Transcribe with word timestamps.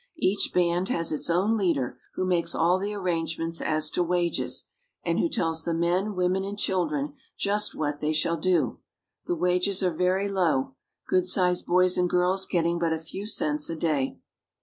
Each 0.17 0.49
band 0.51 0.89
has 0.89 1.11
its 1.11 1.29
own 1.29 1.55
leader, 1.55 1.99
who 2.15 2.25
makes 2.25 2.55
all 2.55 2.79
the 2.79 2.91
arrangements 2.95 3.61
as 3.61 3.87
to 3.91 4.01
wages, 4.01 4.63
and 5.05 5.19
who 5.19 5.29
tells 5.29 5.63
the 5.63 5.75
men, 5.75 6.15
women, 6.15 6.43
and 6.43 6.57
children 6.57 7.13
just 7.37 7.75
what 7.75 7.99
they 7.99 8.11
shall 8.11 8.37
do. 8.37 8.79
The 9.27 9.35
wages 9.35 9.83
are 9.83 9.93
very 9.93 10.27
low, 10.27 10.73
good 11.07 11.27
sized 11.27 11.67
boys 11.67 11.99
and 11.99 12.09
girls 12.09 12.47
getting 12.47 12.79
but 12.79 12.93
a 12.93 12.97
few 12.97 13.27
cents 13.27 13.69
a 13.69 13.75
day. 13.75 14.17